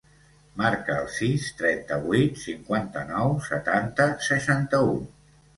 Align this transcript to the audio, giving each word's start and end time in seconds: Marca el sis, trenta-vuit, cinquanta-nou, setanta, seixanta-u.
Marca 0.61 0.95
el 1.01 1.09
sis, 1.17 1.43
trenta-vuit, 1.59 2.41
cinquanta-nou, 2.45 3.37
setanta, 3.51 4.09
seixanta-u. 4.31 4.99